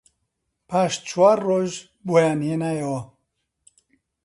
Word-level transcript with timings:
پاش 0.69 0.93
چوار 1.07 1.37
ڕۆژ 1.47 1.71
بۆیان 2.07 2.39
هێنایەوە 2.47 3.01